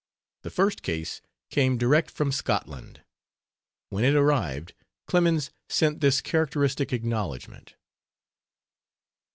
[0.41, 1.21] The first case
[1.51, 3.03] came, direct from Scotland.
[3.89, 4.73] When it arrived
[5.05, 7.75] Clemens sent this characteristic acknowledgment.